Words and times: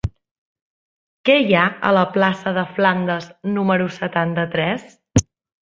Què 1.29 1.35
hi 1.41 1.53
ha 1.57 1.67
a 1.89 1.93
la 1.97 2.07
plaça 2.17 2.55
de 2.57 2.65
Flandes 2.79 3.31
número 3.59 3.89
setanta-tres? 4.03 4.93